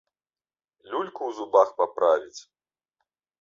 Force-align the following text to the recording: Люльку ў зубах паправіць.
Люльку 0.89 1.21
ў 1.27 1.31
зубах 1.41 1.69
паправіць. 1.83 2.41